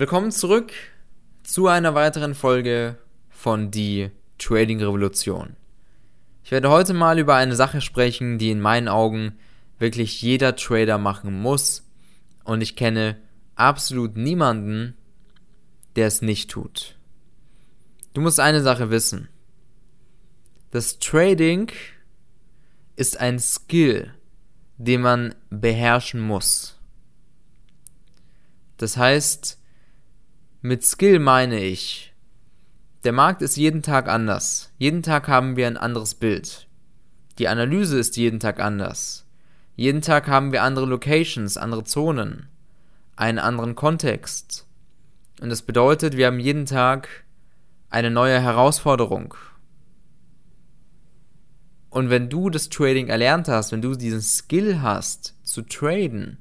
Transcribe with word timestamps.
Willkommen 0.00 0.30
zurück 0.30 0.72
zu 1.42 1.66
einer 1.66 1.94
weiteren 1.94 2.34
Folge 2.34 2.96
von 3.28 3.70
Die 3.70 4.10
Trading 4.38 4.80
Revolution. 4.80 5.56
Ich 6.42 6.50
werde 6.50 6.70
heute 6.70 6.94
mal 6.94 7.18
über 7.18 7.34
eine 7.34 7.54
Sache 7.54 7.82
sprechen, 7.82 8.38
die 8.38 8.50
in 8.50 8.62
meinen 8.62 8.88
Augen 8.88 9.36
wirklich 9.78 10.22
jeder 10.22 10.56
Trader 10.56 10.96
machen 10.96 11.38
muss 11.38 11.86
und 12.44 12.62
ich 12.62 12.76
kenne 12.76 13.20
absolut 13.56 14.16
niemanden, 14.16 14.96
der 15.96 16.06
es 16.06 16.22
nicht 16.22 16.50
tut. 16.50 16.96
Du 18.14 18.22
musst 18.22 18.40
eine 18.40 18.62
Sache 18.62 18.88
wissen. 18.88 19.28
Das 20.70 20.98
Trading 20.98 21.70
ist 22.96 23.20
ein 23.20 23.38
Skill, 23.38 24.14
den 24.78 25.02
man 25.02 25.34
beherrschen 25.50 26.22
muss. 26.22 26.80
Das 28.78 28.96
heißt, 28.96 29.59
mit 30.62 30.84
Skill 30.84 31.20
meine 31.20 31.58
ich, 31.58 32.12
der 33.04 33.12
Markt 33.12 33.40
ist 33.40 33.56
jeden 33.56 33.82
Tag 33.82 34.08
anders. 34.08 34.70
Jeden 34.76 35.02
Tag 35.02 35.26
haben 35.26 35.56
wir 35.56 35.66
ein 35.66 35.78
anderes 35.78 36.14
Bild. 36.14 36.68
Die 37.38 37.48
Analyse 37.48 37.98
ist 37.98 38.18
jeden 38.18 38.40
Tag 38.40 38.60
anders. 38.60 39.26
Jeden 39.74 40.02
Tag 40.02 40.28
haben 40.28 40.52
wir 40.52 40.62
andere 40.62 40.84
Locations, 40.84 41.56
andere 41.56 41.84
Zonen, 41.84 42.48
einen 43.16 43.38
anderen 43.38 43.74
Kontext. 43.74 44.66
Und 45.40 45.48
das 45.48 45.62
bedeutet, 45.62 46.18
wir 46.18 46.26
haben 46.26 46.38
jeden 46.38 46.66
Tag 46.66 47.08
eine 47.88 48.10
neue 48.10 48.38
Herausforderung. 48.38 49.34
Und 51.88 52.10
wenn 52.10 52.28
du 52.28 52.50
das 52.50 52.68
Trading 52.68 53.08
erlernt 53.08 53.48
hast, 53.48 53.72
wenn 53.72 53.80
du 53.80 53.94
diesen 53.94 54.20
Skill 54.20 54.82
hast 54.82 55.34
zu 55.42 55.62
traden, 55.62 56.36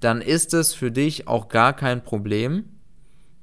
dann 0.00 0.22
ist 0.22 0.54
es 0.54 0.72
für 0.72 0.90
dich 0.90 1.28
auch 1.28 1.48
gar 1.48 1.74
kein 1.74 2.02
Problem, 2.02 2.70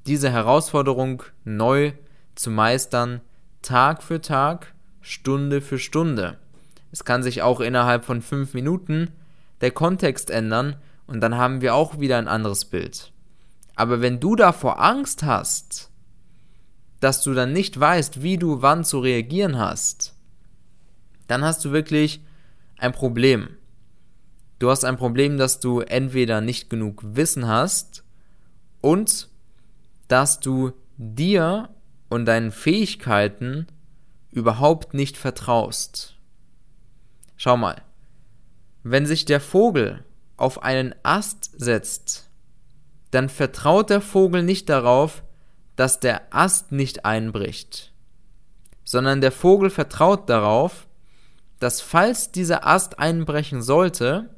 diese 0.06 0.32
Herausforderung 0.32 1.24
neu 1.44 1.94
zu 2.36 2.52
meistern, 2.52 3.22
Tag 3.62 4.04
für 4.04 4.22
Tag, 4.22 4.74
Stunde 5.02 5.62
für 5.62 5.80
Stunde. 5.80 6.38
Es 6.92 7.06
kann 7.06 7.24
sich 7.24 7.42
auch 7.42 7.60
innerhalb 7.60 8.06
von 8.06 8.22
fünf 8.22 8.54
Minuten 8.54 9.12
der 9.62 9.72
Kontext 9.72 10.30
ändern 10.30 10.76
und 11.08 11.22
dann 11.22 11.38
haben 11.38 11.62
wir 11.62 11.76
auch 11.76 12.00
wieder 12.00 12.18
ein 12.18 12.28
anderes 12.28 12.66
Bild. 12.66 13.12
Aber 13.76 14.02
wenn 14.02 14.20
du 14.20 14.36
davor 14.36 14.82
Angst 14.82 15.24
hast, 15.24 15.90
dass 17.00 17.24
du 17.24 17.34
dann 17.34 17.52
nicht 17.52 17.80
weißt, 17.80 18.22
wie 18.22 18.38
du 18.38 18.62
wann 18.62 18.84
zu 18.86 19.00
reagieren 19.00 19.58
hast, 19.58 20.16
dann 21.28 21.44
hast 21.44 21.66
du 21.66 21.72
wirklich 21.72 22.24
ein 22.78 22.92
Problem. 22.92 23.50
Du 24.60 24.70
hast 24.70 24.86
ein 24.86 24.98
Problem, 24.98 25.38
dass 25.38 25.60
du 25.60 25.82
entweder 25.82 26.40
nicht 26.40 26.70
genug 26.70 27.02
Wissen 27.04 27.48
hast 27.48 28.04
und 28.80 29.30
dass 30.08 30.40
du 30.40 30.74
dir 30.98 31.70
und 32.10 32.26
deinen 32.26 32.52
Fähigkeiten 32.52 33.68
überhaupt 34.32 34.94
nicht 34.94 35.18
vertraust. 35.18 36.16
Schau 37.38 37.58
mal, 37.58 37.82
wenn 38.84 39.06
sich 39.06 39.26
der 39.26 39.40
Vogel 39.40 40.04
auf 40.38 40.64
einen 40.64 40.94
Ast 41.04 41.52
setzt, 41.58 42.30
dann 43.12 43.30
vertraut 43.30 43.90
der 43.90 44.02
Vogel 44.02 44.44
nicht 44.44 44.70
darauf, 44.70 45.24
dass 45.76 46.00
der 46.00 46.34
Ast 46.34 46.72
nicht 46.72 47.06
einbricht, 47.06 47.94
sondern 48.84 49.22
der 49.22 49.32
Vogel 49.32 49.70
vertraut 49.70 50.30
darauf, 50.30 50.88
dass 51.60 51.82
falls 51.82 52.32
dieser 52.32 52.68
Ast 52.68 53.00
einbrechen 53.00 53.62
sollte, 53.62 54.30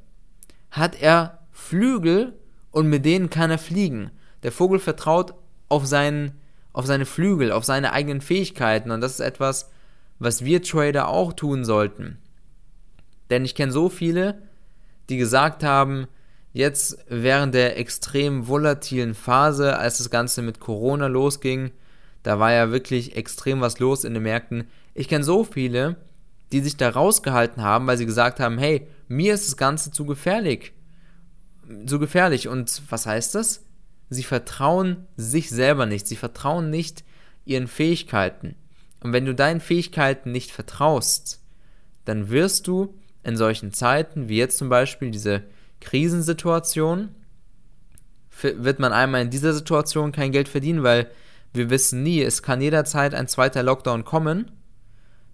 hat 0.70 1.02
er 1.02 1.40
Flügel 1.52 2.38
und 2.72 2.88
mit 2.88 3.06
denen 3.06 3.30
kann 3.30 3.50
er 3.50 3.58
fliegen. 3.58 4.12
Der 4.44 4.52
Vogel 4.52 4.80
vertraut 4.80 5.34
auf, 5.70 5.86
seinen, 5.86 6.32
auf 6.74 6.86
seine 6.86 7.06
Flügel, 7.06 7.52
auf 7.52 7.66
seine 7.66 7.94
eigenen 7.94 8.22
Fähigkeiten. 8.22 8.92
Und 8.92 9.02
das 9.02 9.14
ist 9.14 9.20
etwas, 9.20 9.72
was 10.20 10.46
wir 10.46 10.62
Trader 10.62 11.08
auch 11.08 11.34
tun 11.34 11.66
sollten. 11.66 12.18
Denn 13.30 13.46
ich 13.46 13.56
kenne 13.56 13.72
so 13.72 13.90
viele, 13.90 14.42
die 15.10 15.18
gesagt 15.18 15.64
haben, 15.64 16.08
jetzt 16.54 16.98
während 17.10 17.54
der 17.54 17.78
extrem 17.78 18.48
volatilen 18.48 19.14
Phase, 19.14 19.78
als 19.78 19.98
das 19.98 20.10
Ganze 20.10 20.42
mit 20.42 20.60
Corona 20.60 21.08
losging, 21.08 21.72
da 22.24 22.40
war 22.40 22.52
ja 22.52 22.72
wirklich 22.72 23.16
extrem 23.16 23.62
was 23.62 23.80
los 23.80 24.04
in 24.04 24.14
den 24.14 24.24
Märkten. 24.24 24.68
Ich 24.94 25.08
kenne 25.08 25.24
so 25.24 25.44
viele, 25.44 25.98
die 26.52 26.62
sich 26.62 26.78
da 26.78 26.90
rausgehalten 26.90 27.62
haben, 27.62 27.88
weil 27.88 27.98
sie 27.98 28.06
gesagt 28.06 28.40
haben, 28.40 28.58
hey, 28.58 28.88
mir 29.08 29.34
ist 29.34 29.48
das 29.48 29.58
Ganze 29.58 29.92
zu 29.92 30.06
gefährlich. 30.06 30.72
Zu 31.86 32.00
gefährlich. 32.00 32.48
Und 32.48 32.82
was 32.90 33.06
heißt 33.06 33.36
das? 33.36 33.65
Sie 34.10 34.24
vertrauen 34.24 35.08
sich 35.18 35.50
selber 35.50 35.86
nicht. 35.86 36.08
Sie 36.08 36.16
vertrauen 36.16 36.70
nicht 36.70 37.04
ihren 37.46 37.68
Fähigkeiten. 37.68 38.56
Und 39.02 39.14
wenn 39.14 39.26
du 39.26 39.36
deinen 39.36 39.62
Fähigkeiten 39.62 40.32
nicht 40.32 40.52
vertraust, 40.52 41.42
dann 42.06 42.30
wirst 42.30 42.68
du 42.68 42.96
in 43.24 43.38
solchen 43.38 43.74
Zeiten, 43.74 44.30
wie 44.30 44.38
jetzt 44.38 44.58
zum 44.58 44.70
Beispiel 44.70 45.12
diese 45.12 45.44
Krisensituation, 45.82 47.10
wird 48.42 48.80
man 48.80 48.94
einmal 48.94 49.22
in 49.22 49.30
dieser 49.30 49.54
Situation 49.54 50.12
kein 50.12 50.32
Geld 50.32 50.50
verdienen, 50.50 50.84
weil 50.84 51.10
wir 51.54 51.70
wissen 51.70 52.04
nie, 52.04 52.22
es 52.22 52.44
kann 52.44 52.62
jederzeit 52.62 53.16
ein 53.16 53.28
zweiter 53.28 53.64
Lockdown 53.64 54.04
kommen. 54.04 54.52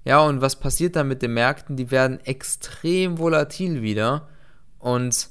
Ja, 0.06 0.22
und 0.22 0.42
was 0.42 0.60
passiert 0.60 0.96
dann 0.96 1.08
mit 1.08 1.22
den 1.22 1.34
Märkten? 1.34 1.76
Die 1.76 1.92
werden 1.92 2.20
extrem 2.26 3.18
volatil 3.18 3.82
wieder. 3.82 4.30
Und 4.80 5.30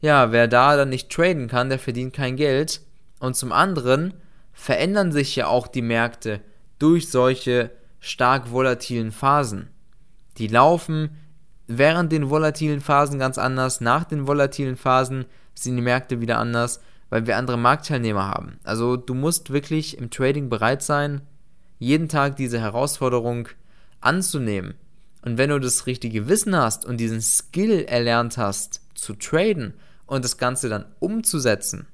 ja, 0.00 0.32
wer 0.32 0.48
da 0.48 0.76
dann 0.76 0.90
nicht 0.90 1.10
traden 1.10 1.48
kann, 1.48 1.68
der 1.68 1.78
verdient 1.78 2.14
kein 2.14 2.36
Geld. 2.36 2.82
Und 3.20 3.36
zum 3.36 3.52
anderen 3.52 4.14
verändern 4.52 5.12
sich 5.12 5.34
ja 5.36 5.46
auch 5.46 5.66
die 5.66 5.82
Märkte 5.82 6.40
durch 6.78 7.10
solche 7.10 7.70
stark 8.00 8.50
volatilen 8.50 9.12
Phasen. 9.12 9.68
Die 10.36 10.48
laufen 10.48 11.16
während 11.66 12.12
den 12.12 12.28
volatilen 12.28 12.80
Phasen 12.80 13.18
ganz 13.18 13.38
anders, 13.38 13.80
nach 13.80 14.04
den 14.04 14.26
volatilen 14.26 14.76
Phasen 14.76 15.24
sind 15.54 15.76
die 15.76 15.82
Märkte 15.82 16.20
wieder 16.20 16.38
anders, 16.38 16.80
weil 17.08 17.26
wir 17.26 17.36
andere 17.36 17.56
Marktteilnehmer 17.56 18.26
haben. 18.26 18.58
Also 18.64 18.96
du 18.96 19.14
musst 19.14 19.52
wirklich 19.52 19.96
im 19.96 20.10
Trading 20.10 20.48
bereit 20.48 20.82
sein, 20.82 21.22
jeden 21.78 22.08
Tag 22.08 22.36
diese 22.36 22.60
Herausforderung 22.60 23.48
anzunehmen. 24.00 24.74
Und 25.22 25.38
wenn 25.38 25.50
du 25.50 25.58
das 25.58 25.86
richtige 25.86 26.28
Wissen 26.28 26.54
hast 26.54 26.84
und 26.84 26.98
diesen 26.98 27.22
Skill 27.22 27.84
erlernt 27.84 28.36
hast 28.36 28.83
zu 28.94 29.14
traden 29.14 29.74
und 30.06 30.24
das 30.24 30.38
Ganze 30.38 30.68
dann 30.68 30.86
umzusetzen, 31.00 31.86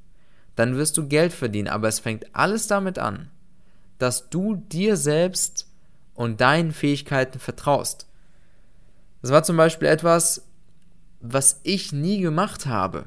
dann 0.57 0.77
wirst 0.77 0.97
du 0.97 1.09
Geld 1.09 1.33
verdienen. 1.33 1.69
Aber 1.69 1.89
es 1.89 2.01
fängt 2.01 2.35
alles 2.35 2.67
damit 2.67 2.99
an, 2.99 3.31
dass 3.99 4.31
du 4.31 4.57
dir 4.57 4.97
selbst 4.97 5.67
und 6.15 6.41
deinen 6.41 6.73
Fähigkeiten 6.73 7.39
vertraust. 7.39 8.07
Das 9.23 9.31
war 9.31 9.43
zum 9.43 9.57
Beispiel 9.57 9.89
etwas, 9.89 10.47
was 11.21 11.61
ich 11.63 11.93
nie 11.93 12.21
gemacht 12.21 12.67
habe. 12.67 13.05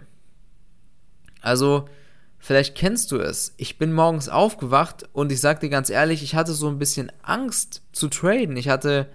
Also, 1.42 1.90
vielleicht 2.38 2.76
kennst 2.76 3.12
du 3.12 3.18
es. 3.18 3.54
Ich 3.58 3.78
bin 3.78 3.92
morgens 3.92 4.30
aufgewacht 4.30 5.10
und 5.14 5.32
ich 5.32 5.42
sag 5.42 5.60
dir 5.60 5.70
ganz 5.70 5.90
ehrlich, 5.90 6.24
ich 6.24 6.36
hatte 6.36 6.54
so 6.54 6.70
ein 6.70 6.80
bisschen 6.80 7.12
Angst 7.22 7.82
zu 7.92 8.08
traden. 8.08 8.56
Ich 8.56 8.70
hatte 8.70 9.10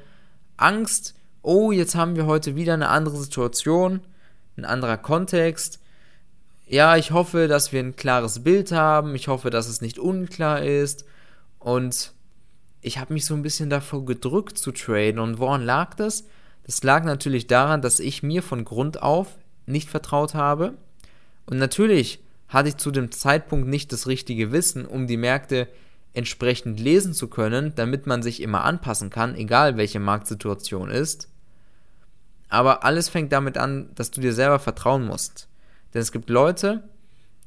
Angst, 0.56 1.14
oh, 1.42 1.72
jetzt 1.72 1.94
haben 1.94 2.16
wir 2.16 2.26
heute 2.26 2.56
wieder 2.56 2.74
eine 2.74 2.88
andere 2.88 3.16
Situation 3.16 4.00
ein 4.58 4.64
anderer 4.64 4.98
Kontext. 4.98 5.80
Ja, 6.66 6.96
ich 6.96 7.12
hoffe, 7.12 7.48
dass 7.48 7.72
wir 7.72 7.80
ein 7.80 7.96
klares 7.96 8.42
Bild 8.44 8.72
haben. 8.72 9.14
Ich 9.14 9.28
hoffe, 9.28 9.48
dass 9.48 9.68
es 9.68 9.80
nicht 9.80 9.98
unklar 9.98 10.62
ist. 10.62 11.06
Und 11.58 12.12
ich 12.82 12.98
habe 12.98 13.14
mich 13.14 13.24
so 13.24 13.34
ein 13.34 13.42
bisschen 13.42 13.70
davor 13.70 14.04
gedrückt 14.04 14.58
zu 14.58 14.72
traden. 14.72 15.18
Und 15.18 15.38
woran 15.38 15.64
lag 15.64 15.94
das? 15.94 16.24
Das 16.64 16.82
lag 16.82 17.04
natürlich 17.04 17.46
daran, 17.46 17.80
dass 17.80 18.00
ich 18.00 18.22
mir 18.22 18.42
von 18.42 18.64
Grund 18.64 19.02
auf 19.02 19.38
nicht 19.64 19.88
vertraut 19.88 20.34
habe. 20.34 20.74
Und 21.46 21.58
natürlich 21.58 22.20
hatte 22.48 22.68
ich 22.68 22.76
zu 22.76 22.90
dem 22.90 23.10
Zeitpunkt 23.10 23.68
nicht 23.68 23.92
das 23.92 24.06
richtige 24.06 24.52
Wissen, 24.52 24.84
um 24.84 25.06
die 25.06 25.16
Märkte 25.16 25.68
entsprechend 26.14 26.80
lesen 26.80 27.14
zu 27.14 27.28
können, 27.28 27.74
damit 27.76 28.06
man 28.06 28.22
sich 28.22 28.42
immer 28.42 28.64
anpassen 28.64 29.10
kann, 29.10 29.34
egal 29.34 29.76
welche 29.76 30.00
Marktsituation 30.00 30.90
ist. 30.90 31.28
Aber 32.48 32.84
alles 32.84 33.08
fängt 33.08 33.32
damit 33.32 33.58
an, 33.58 33.90
dass 33.94 34.10
du 34.10 34.20
dir 34.20 34.32
selber 34.32 34.58
vertrauen 34.58 35.06
musst. 35.06 35.48
Denn 35.92 36.02
es 36.02 36.12
gibt 36.12 36.30
Leute, 36.30 36.82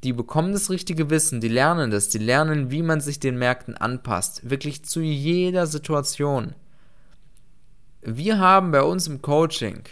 die 0.04 0.14
bekommen 0.14 0.54
das 0.54 0.70
richtige 0.70 1.10
Wissen, 1.10 1.42
die 1.42 1.48
lernen 1.48 1.92
das, 1.92 2.10
die 2.10 2.18
lernen, 2.18 2.72
wie 2.72 2.82
man 2.82 3.02
sich 3.02 3.20
den 3.20 3.38
Märkten 3.38 3.78
anpasst. 3.78 4.50
Wirklich 4.50 4.84
zu 4.84 5.02
jeder 5.02 5.68
Situation. 5.68 6.56
Wir 8.02 8.40
haben 8.40 8.72
bei 8.72 8.82
uns 8.82 9.08
im 9.08 9.22
Coaching, 9.22 9.84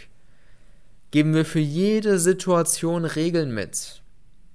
geben 1.12 1.32
wir 1.34 1.44
für 1.44 1.60
jede 1.60 2.18
Situation 2.18 3.04
Regeln 3.04 3.54
mit. 3.54 4.02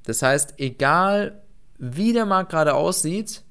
Das 0.03 0.21
heißt, 0.21 0.55
egal 0.57 1.41
wie 1.77 2.13
der 2.13 2.25
Markt 2.25 2.51
gerade 2.51 2.73
aussieht, 2.73 3.43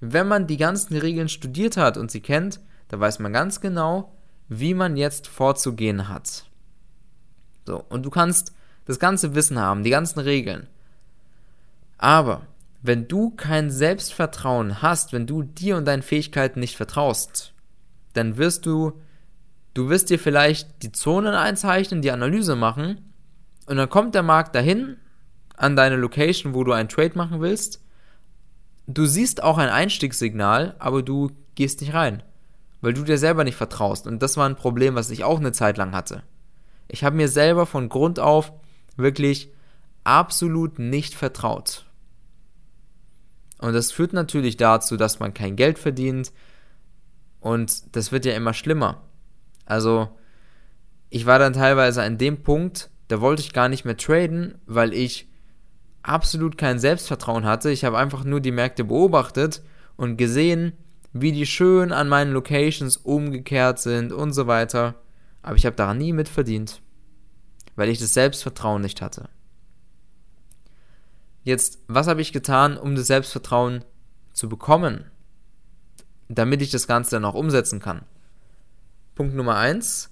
wenn 0.00 0.28
man 0.28 0.46
die 0.46 0.56
ganzen 0.56 0.96
Regeln 0.96 1.28
studiert 1.28 1.76
hat 1.76 1.96
und 1.96 2.10
sie 2.10 2.20
kennt, 2.20 2.60
da 2.88 2.98
weiß 2.98 3.18
man 3.20 3.32
ganz 3.32 3.60
genau, 3.60 4.14
wie 4.50 4.74
man 4.74 4.96
jetzt 4.96 5.28
vorzugehen 5.28 6.08
hat. 6.08 6.44
So, 7.66 7.84
und 7.88 8.02
du 8.02 8.10
kannst 8.10 8.52
das 8.84 8.98
ganze 8.98 9.34
Wissen 9.36 9.58
haben, 9.58 9.84
die 9.84 9.90
ganzen 9.90 10.18
Regeln. 10.18 10.66
Aber 11.98 12.42
wenn 12.82 13.06
du 13.06 13.30
kein 13.30 13.70
Selbstvertrauen 13.70 14.82
hast, 14.82 15.12
wenn 15.12 15.26
du 15.26 15.44
dir 15.44 15.76
und 15.76 15.84
deinen 15.84 16.02
Fähigkeiten 16.02 16.58
nicht 16.58 16.76
vertraust, 16.76 17.52
dann 18.14 18.38
wirst 18.38 18.66
du, 18.66 19.00
du 19.74 19.88
wirst 19.88 20.10
dir 20.10 20.18
vielleicht 20.18 20.82
die 20.82 20.90
Zonen 20.90 21.34
einzeichnen, 21.34 22.02
die 22.02 22.10
Analyse 22.10 22.56
machen 22.56 23.12
und 23.66 23.76
dann 23.76 23.88
kommt 23.88 24.16
der 24.16 24.24
Markt 24.24 24.56
dahin 24.56 24.96
an 25.56 25.76
deine 25.76 25.96
Location, 25.96 26.54
wo 26.54 26.64
du 26.64 26.72
einen 26.72 26.88
Trade 26.88 27.16
machen 27.16 27.40
willst. 27.40 27.84
Du 28.88 29.06
siehst 29.06 29.44
auch 29.44 29.58
ein 29.58 29.68
Einstiegssignal, 29.68 30.74
aber 30.80 31.04
du 31.04 31.30
gehst 31.54 31.82
nicht 31.82 31.94
rein, 31.94 32.24
weil 32.80 32.94
du 32.94 33.02
dir 33.02 33.18
selber 33.18 33.44
nicht 33.44 33.56
vertraust. 33.56 34.06
Und 34.06 34.22
das 34.22 34.36
war 34.36 34.48
ein 34.48 34.56
Problem, 34.56 34.94
was 34.94 35.10
ich 35.10 35.24
auch 35.24 35.38
eine 35.38 35.52
Zeit 35.52 35.76
lang 35.76 35.92
hatte. 35.92 36.22
Ich 36.88 37.04
habe 37.04 37.16
mir 37.16 37.28
selber 37.28 37.66
von 37.66 37.88
Grund 37.88 38.18
auf 38.18 38.52
wirklich 38.96 39.52
absolut 40.04 40.78
nicht 40.78 41.14
vertraut. 41.14 41.86
Und 43.58 43.74
das 43.74 43.92
führt 43.92 44.12
natürlich 44.12 44.56
dazu, 44.56 44.96
dass 44.96 45.20
man 45.20 45.34
kein 45.34 45.56
Geld 45.56 45.78
verdient. 45.78 46.32
Und 47.40 47.94
das 47.94 48.10
wird 48.10 48.24
ja 48.24 48.32
immer 48.32 48.54
schlimmer. 48.54 49.02
Also, 49.66 50.08
ich 51.10 51.26
war 51.26 51.38
dann 51.38 51.52
teilweise 51.52 52.02
an 52.02 52.18
dem 52.18 52.42
Punkt, 52.42 52.90
da 53.08 53.20
wollte 53.20 53.42
ich 53.42 53.52
gar 53.52 53.68
nicht 53.68 53.84
mehr 53.84 53.96
traden, 53.96 54.58
weil 54.66 54.94
ich 54.94 55.28
absolut 56.02 56.56
kein 56.56 56.78
Selbstvertrauen 56.78 57.44
hatte. 57.44 57.70
Ich 57.70 57.84
habe 57.84 57.98
einfach 57.98 58.24
nur 58.24 58.40
die 58.40 58.52
Märkte 58.52 58.84
beobachtet 58.84 59.62
und 59.96 60.16
gesehen, 60.16 60.72
wie 61.12 61.32
die 61.32 61.46
schön 61.46 61.92
an 61.92 62.08
meinen 62.08 62.32
Locations 62.32 62.96
umgekehrt 62.96 63.78
sind 63.80 64.12
und 64.12 64.32
so 64.32 64.46
weiter. 64.46 64.94
Aber 65.42 65.56
ich 65.56 65.66
habe 65.66 65.76
daran 65.76 65.98
nie 65.98 66.12
mitverdient, 66.12 66.82
weil 67.76 67.88
ich 67.88 67.98
das 67.98 68.14
Selbstvertrauen 68.14 68.82
nicht 68.82 69.02
hatte. 69.02 69.28
Jetzt, 71.42 71.78
was 71.88 72.06
habe 72.06 72.20
ich 72.20 72.32
getan, 72.32 72.76
um 72.76 72.94
das 72.94 73.06
Selbstvertrauen 73.06 73.84
zu 74.32 74.48
bekommen, 74.48 75.06
damit 76.28 76.62
ich 76.62 76.70
das 76.70 76.86
Ganze 76.86 77.12
dann 77.12 77.24
auch 77.24 77.34
umsetzen 77.34 77.80
kann? 77.80 78.02
Punkt 79.14 79.34
Nummer 79.34 79.56
eins: 79.56 80.10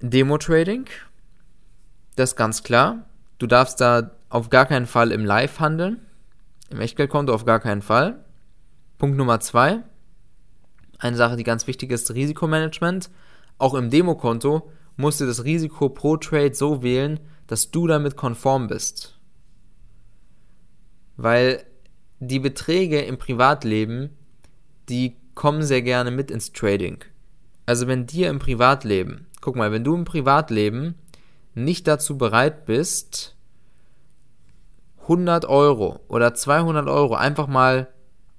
Demo-Trading. 0.00 0.86
Das 2.16 2.30
ist 2.30 2.36
ganz 2.36 2.62
klar. 2.62 3.06
Du 3.38 3.46
darfst 3.46 3.80
da 3.80 4.12
auf 4.28 4.50
gar 4.50 4.66
keinen 4.66 4.86
Fall 4.86 5.10
im 5.10 5.24
Live 5.24 5.58
handeln. 5.58 6.00
Im 6.68 6.80
Echtgeldkonto 6.80 7.34
auf 7.34 7.44
gar 7.44 7.58
keinen 7.58 7.82
Fall. 7.82 8.21
Punkt 9.02 9.18
Nummer 9.18 9.40
zwei. 9.40 9.80
Eine 10.98 11.16
Sache, 11.16 11.36
die 11.36 11.44
ganz 11.44 11.66
wichtig 11.66 11.90
ist, 11.90 12.14
Risikomanagement. 12.14 13.10
Auch 13.58 13.74
im 13.74 13.90
Demokonto 13.90 14.70
musst 14.96 15.20
du 15.20 15.26
das 15.26 15.44
Risiko 15.44 15.90
pro 15.90 16.16
Trade 16.16 16.54
so 16.54 16.82
wählen, 16.82 17.20
dass 17.46 17.70
du 17.70 17.86
damit 17.86 18.16
konform 18.16 18.68
bist 18.68 19.18
weil 21.22 21.64
die 22.20 22.40
Beträge 22.40 23.00
im 23.00 23.18
Privatleben, 23.18 24.10
die 24.88 25.16
kommen 25.34 25.62
sehr 25.62 25.82
gerne 25.82 26.10
mit 26.10 26.30
ins 26.30 26.52
Trading. 26.52 26.98
Also 27.66 27.86
wenn 27.86 28.06
dir 28.06 28.28
im 28.28 28.38
Privatleben, 28.38 29.26
guck 29.40 29.56
mal, 29.56 29.72
wenn 29.72 29.84
du 29.84 29.94
im 29.94 30.04
Privatleben 30.04 30.96
nicht 31.54 31.86
dazu 31.86 32.18
bereit 32.18 32.66
bist, 32.66 33.36
100 35.02 35.44
Euro 35.44 36.00
oder 36.08 36.34
200 36.34 36.88
Euro 36.88 37.14
einfach 37.14 37.46
mal 37.46 37.88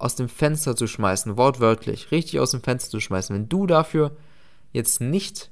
aus 0.04 0.16
dem 0.16 0.28
Fenster 0.28 0.76
zu 0.76 0.86
schmeißen, 0.86 1.38
wortwörtlich, 1.38 2.12
richtig 2.12 2.42
aus 2.42 2.52
dem 2.52 2.62
Fenster 2.62 2.92
zu 2.92 3.00
schmeißen, 3.00 3.34
wenn 3.34 3.48
du 3.48 3.66
dafür 3.66 4.18
jetzt 4.74 5.00
nicht 5.00 5.50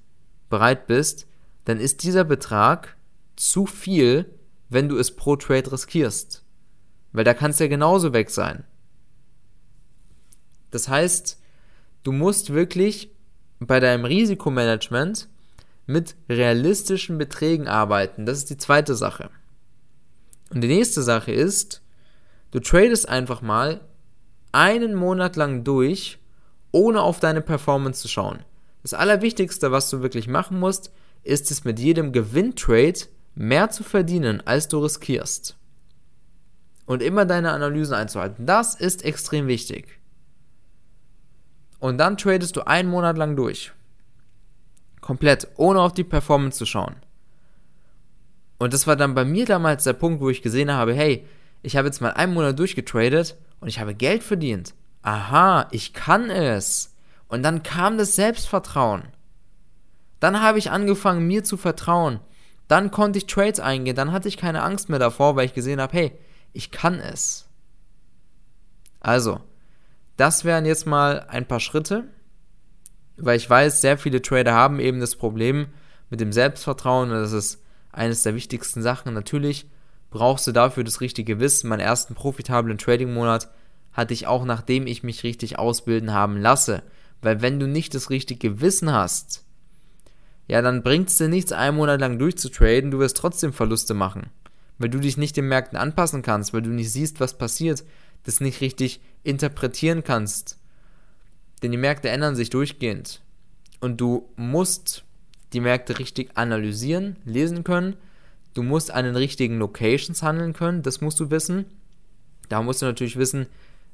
bereit 0.49 0.87
bist, 0.87 1.25
dann 1.63 1.79
ist 1.79 2.03
dieser 2.03 2.25
Betrag 2.25 2.97
zu 3.37 3.65
viel, 3.65 4.29
wenn 4.67 4.89
du 4.89 4.97
es 4.97 5.15
pro 5.15 5.37
Trade 5.37 5.71
riskierst. 5.71 6.43
Weil 7.13 7.23
da 7.23 7.33
kann 7.33 7.51
es 7.51 7.59
ja 7.59 7.67
genauso 7.67 8.11
weg 8.11 8.29
sein. 8.29 8.65
Das 10.69 10.89
heißt, 10.89 11.39
du 12.03 12.11
musst 12.11 12.51
wirklich 12.51 13.09
bei 13.61 13.79
deinem 13.79 14.03
Risikomanagement 14.03 15.29
mit 15.85 16.15
realistischen 16.27 17.17
Beträgen 17.17 17.69
arbeiten. 17.69 18.25
Das 18.25 18.37
ist 18.37 18.49
die 18.49 18.57
zweite 18.57 18.95
Sache. 18.95 19.29
Und 20.49 20.59
die 20.59 20.67
nächste 20.67 21.03
Sache 21.03 21.31
ist, 21.31 21.81
du 22.51 22.59
tradest 22.59 23.07
einfach 23.07 23.41
mal 23.41 23.79
einen 24.51 24.95
Monat 24.95 25.35
lang 25.35 25.63
durch, 25.63 26.19
ohne 26.71 27.01
auf 27.01 27.19
deine 27.19 27.41
Performance 27.41 28.01
zu 28.01 28.07
schauen. 28.07 28.39
Das 28.81 28.93
Allerwichtigste, 28.93 29.71
was 29.71 29.89
du 29.89 30.01
wirklich 30.01 30.27
machen 30.27 30.59
musst, 30.59 30.91
ist 31.23 31.51
es 31.51 31.63
mit 31.63 31.79
jedem 31.79 32.11
Gewinntrade 32.11 32.99
mehr 33.35 33.69
zu 33.69 33.83
verdienen, 33.83 34.41
als 34.45 34.67
du 34.67 34.79
riskierst 34.79 35.55
und 36.85 37.01
immer 37.01 37.25
deine 37.25 37.51
Analysen 37.51 37.93
einzuhalten. 37.93 38.45
Das 38.45 38.75
ist 38.75 39.05
extrem 39.05 39.47
wichtig. 39.47 39.99
Und 41.79 41.97
dann 41.97 42.17
tradest 42.17 42.55
du 42.55 42.67
einen 42.67 42.89
Monat 42.89 43.17
lang 43.17 43.35
durch. 43.35 43.71
Komplett, 44.99 45.47
ohne 45.55 45.79
auf 45.81 45.93
die 45.93 46.03
Performance 46.03 46.57
zu 46.57 46.65
schauen. 46.65 46.95
Und 48.59 48.73
das 48.73 48.85
war 48.85 48.95
dann 48.95 49.15
bei 49.15 49.25
mir 49.25 49.45
damals 49.45 49.85
der 49.85 49.93
Punkt, 49.93 50.21
wo 50.21 50.29
ich 50.29 50.43
gesehen 50.43 50.71
habe, 50.71 50.93
hey, 50.93 51.25
ich 51.63 51.77
habe 51.77 51.87
jetzt 51.87 52.01
mal 52.01 52.11
einen 52.11 52.33
Monat 52.33 52.59
durchgetradet 52.59 53.35
und 53.61 53.69
ich 53.69 53.79
habe 53.79 53.95
Geld 53.95 54.23
verdient. 54.23 54.73
Aha, 55.03 55.67
ich 55.71 55.93
kann 55.93 56.29
es. 56.29 56.93
Und 57.27 57.43
dann 57.43 57.63
kam 57.63 57.97
das 57.97 58.15
Selbstvertrauen. 58.15 59.03
Dann 60.19 60.41
habe 60.41 60.59
ich 60.59 60.69
angefangen, 60.69 61.25
mir 61.25 61.43
zu 61.43 61.55
vertrauen. 61.55 62.19
Dann 62.67 62.91
konnte 62.91 63.17
ich 63.19 63.27
Trades 63.27 63.59
eingehen. 63.59 63.95
Dann 63.95 64.11
hatte 64.11 64.27
ich 64.27 64.37
keine 64.37 64.63
Angst 64.63 64.89
mehr 64.89 64.99
davor, 64.99 65.35
weil 65.35 65.45
ich 65.45 65.53
gesehen 65.53 65.79
habe, 65.79 65.93
hey, 65.97 66.11
ich 66.53 66.71
kann 66.71 66.99
es. 66.99 67.47
Also, 68.99 69.39
das 70.17 70.43
wären 70.43 70.65
jetzt 70.65 70.85
mal 70.85 71.25
ein 71.29 71.47
paar 71.47 71.59
Schritte, 71.59 72.03
weil 73.17 73.37
ich 73.37 73.49
weiß, 73.49 73.81
sehr 73.81 73.97
viele 73.97 74.21
Trader 74.21 74.53
haben 74.53 74.79
eben 74.79 74.99
das 74.99 75.15
Problem 75.15 75.67
mit 76.09 76.19
dem 76.19 76.31
Selbstvertrauen 76.31 77.09
und 77.09 77.19
das 77.19 77.31
ist 77.31 77.63
eines 77.91 78.23
der 78.23 78.35
wichtigsten 78.35 78.81
Sachen. 78.81 79.13
Natürlich 79.13 79.67
brauchst 80.11 80.45
du 80.45 80.51
dafür 80.51 80.83
das 80.83 81.01
richtige 81.01 81.39
Wissen. 81.39 81.69
Meinen 81.69 81.79
ersten 81.79 82.13
profitablen 82.13 82.77
Trading-Monat 82.77 83.49
hatte 83.91 84.13
ich 84.13 84.27
auch, 84.27 84.45
nachdem 84.45 84.85
ich 84.85 85.01
mich 85.01 85.23
richtig 85.23 85.57
ausbilden 85.57 86.13
haben 86.13 86.37
lasse. 86.37 86.83
Weil 87.23 87.41
wenn 87.41 87.59
du 87.59 87.67
nicht 87.67 87.95
das 87.95 88.11
richtige 88.11 88.61
Wissen 88.61 88.91
hast, 88.91 89.43
ja, 90.47 90.61
dann 90.61 90.83
bringt 90.83 91.09
es 91.09 91.17
dir 91.17 91.27
nichts, 91.27 91.51
einen 91.51 91.77
Monat 91.77 91.99
lang 91.99 92.19
durchzutraden, 92.19 92.91
du 92.91 92.99
wirst 92.99 93.17
trotzdem 93.17 93.53
Verluste 93.53 93.95
machen 93.95 94.29
weil 94.81 94.89
du 94.89 94.99
dich 94.99 95.15
nicht 95.15 95.37
den 95.37 95.47
Märkten 95.47 95.77
anpassen 95.77 96.23
kannst, 96.23 96.53
weil 96.53 96.63
du 96.63 96.71
nicht 96.71 96.91
siehst, 96.91 97.19
was 97.19 97.37
passiert, 97.37 97.83
das 98.23 98.41
nicht 98.41 98.61
richtig 98.61 98.99
interpretieren 99.23 100.03
kannst. 100.03 100.57
Denn 101.61 101.71
die 101.71 101.77
Märkte 101.77 102.09
ändern 102.09 102.35
sich 102.35 102.49
durchgehend. 102.49 103.21
Und 103.79 104.01
du 104.01 104.29
musst 104.35 105.03
die 105.53 105.59
Märkte 105.59 105.99
richtig 105.99 106.31
analysieren, 106.35 107.17
lesen 107.25 107.63
können. 107.63 107.95
Du 108.53 108.63
musst 108.63 108.91
an 108.91 109.05
den 109.05 109.15
richtigen 109.15 109.57
Locations 109.59 110.21
handeln 110.23 110.53
können, 110.53 110.83
das 110.83 111.01
musst 111.01 111.19
du 111.19 111.31
wissen. 111.31 111.65
Da 112.49 112.61
musst 112.61 112.81
du 112.81 112.85
natürlich 112.85 113.17
wissen, 113.17 113.47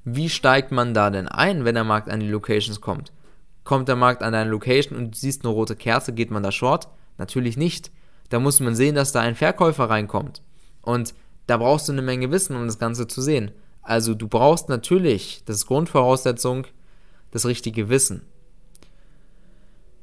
wie 0.03 0.29
steigt 0.29 0.71
man 0.71 0.93
da 0.93 1.09
denn 1.09 1.27
ein, 1.27 1.65
wenn 1.65 1.75
der 1.75 1.83
Markt 1.83 2.09
an 2.09 2.19
die 2.19 2.29
Locations 2.29 2.81
kommt. 2.81 3.11
Kommt 3.63 3.87
der 3.87 3.95
Markt 3.95 4.23
an 4.23 4.33
deine 4.33 4.49
Location 4.49 4.97
und 4.97 5.11
du 5.11 5.17
siehst 5.17 5.43
eine 5.43 5.53
rote 5.53 5.75
Kerze, 5.75 6.13
geht 6.13 6.31
man 6.31 6.41
da 6.41 6.51
short? 6.51 6.87
Natürlich 7.17 7.57
nicht. 7.57 7.91
Da 8.29 8.39
muss 8.39 8.59
man 8.59 8.75
sehen, 8.75 8.95
dass 8.95 9.11
da 9.11 9.21
ein 9.21 9.35
Verkäufer 9.35 9.89
reinkommt. 9.89 10.41
Und 10.81 11.13
da 11.47 11.57
brauchst 11.57 11.87
du 11.87 11.91
eine 11.91 12.01
Menge 12.01 12.31
Wissen, 12.31 12.55
um 12.55 12.65
das 12.65 12.79
Ganze 12.79 13.07
zu 13.07 13.21
sehen. 13.21 13.51
Also 13.81 14.15
du 14.15 14.27
brauchst 14.27 14.69
natürlich, 14.69 15.43
das 15.45 15.57
ist 15.57 15.65
Grundvoraussetzung, 15.67 16.67
das 17.31 17.45
richtige 17.45 17.89
Wissen. 17.89 18.21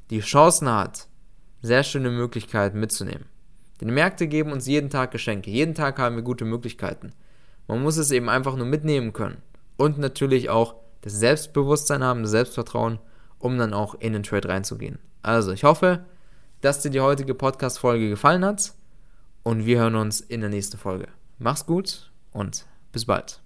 die 0.10 0.22
Chancen 0.22 0.70
hat, 0.70 1.08
sehr 1.62 1.84
schöne 1.84 2.10
Möglichkeiten 2.10 2.80
mitzunehmen. 2.80 3.26
Denn 3.80 3.88
die 3.88 3.94
Märkte 3.94 4.28
geben 4.28 4.52
uns 4.52 4.68
jeden 4.68 4.90
Tag 4.90 5.12
Geschenke. 5.12 5.50
Jeden 5.50 5.76
Tag 5.76 6.00
haben 6.00 6.16
wir 6.16 6.24
gute 6.24 6.46
Möglichkeiten. 6.46 7.14
Man 7.70 7.84
muss 7.84 7.98
es 7.98 8.10
eben 8.10 8.30
einfach 8.30 8.56
nur 8.56 8.66
mitnehmen 8.66 9.14
können. 9.14 9.38
Und 9.78 10.00
natürlich 10.00 10.50
auch 10.50 10.76
das 11.02 11.14
Selbstbewusstsein 11.14 12.04
haben, 12.04 12.24
das 12.24 12.32
Selbstvertrauen, 12.32 13.00
um 13.38 13.60
dann 13.60 13.74
auch 13.74 13.94
in 13.96 14.14
den 14.14 14.24
Trade 14.24 14.50
reinzugehen. 14.50 14.98
Also, 15.22 15.52
ich 15.52 15.64
hoffe, 15.64 16.04
dass 16.62 16.82
dir 16.82 16.90
die 16.90 17.00
heutige 17.00 17.36
Podcast-Folge 17.36 18.10
gefallen 18.10 18.44
hat. 18.44 18.74
Und 19.44 19.66
wir 19.66 19.80
hören 19.80 19.96
uns 19.96 20.20
in 20.20 20.42
der 20.42 20.50
nächsten 20.50 20.78
Folge. 20.78 21.08
Mach's 21.38 21.66
gut 21.66 22.12
und 22.32 22.66
bis 22.92 23.06
bald. 23.06 23.40